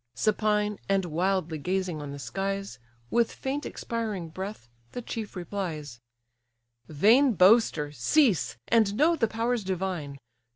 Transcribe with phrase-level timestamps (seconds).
[0.15, 2.79] Supine, and wildly gazing on the skies,
[3.11, 5.99] With faint, expiring breath, the chief replies:
[6.87, 7.91] "Vain boaster!
[7.91, 10.17] cease, and know the powers divine!